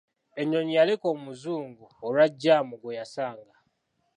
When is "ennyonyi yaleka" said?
0.41-1.05